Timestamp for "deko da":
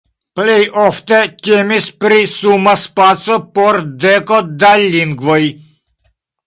4.09-4.75